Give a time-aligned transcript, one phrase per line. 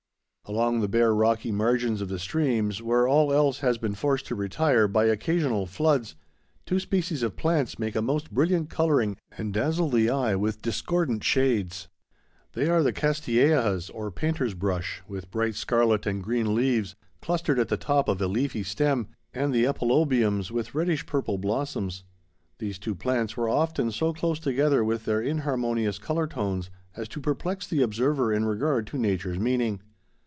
[0.45, 4.35] Along the bare rocky margins of the streams, where all else has been forced to
[4.35, 6.15] retire by occasional floods,
[6.65, 11.23] two species of plants make a most brilliant coloring and dazzle the eye with discordant
[11.23, 11.87] shades.
[12.51, 17.69] They are the castilleias, or painter's brush, with bright scarlet and green leaves clustered at
[17.69, 22.03] the top of a leafy stem, and the epilobiums, with reddish purple blossoms;
[22.57, 27.21] these two plants were often so close together with their inharmonious color tones as to
[27.21, 29.79] perplex the observer in regard to nature's meaning.